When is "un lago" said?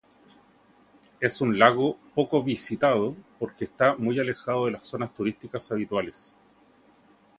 1.41-1.95